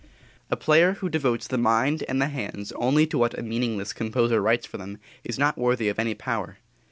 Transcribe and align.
A 0.49 0.55
player 0.57 0.93
who 0.93 1.09
devotes 1.11 1.45
the 1.45 1.59
mind 1.59 2.03
and 2.09 2.19
the 2.19 2.29
hands 2.29 2.71
only 2.71 3.05
to 3.05 3.19
what 3.19 3.37
a 3.37 3.43
meaningless 3.43 3.93
composer 3.93 4.41
writes 4.41 4.65
for 4.65 4.77
them 4.77 4.97
is 5.23 5.37
not 5.37 5.59
worthy 5.59 5.89
of 5.89 5.99
any 5.99 6.15
power. 6.15 6.57